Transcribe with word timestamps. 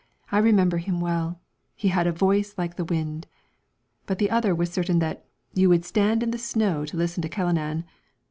I 0.31 0.39
remember 0.39 0.77
him 0.79 0.99
well. 0.99 1.39
He 1.75 1.89
had 1.89 2.07
a 2.07 2.11
voice 2.11 2.57
like 2.57 2.75
the 2.75 2.83
wind;' 2.83 3.27
but 4.07 4.17
the 4.17 4.31
other 4.31 4.55
was 4.55 4.71
certain' 4.73 4.97
that 4.97 5.25
you 5.53 5.69
would 5.69 5.85
stand 5.85 6.23
in 6.23 6.31
the 6.31 6.39
snow 6.39 6.85
to 6.85 6.97
listen 6.97 7.21
to 7.21 7.29
Callanan.' 7.29 7.85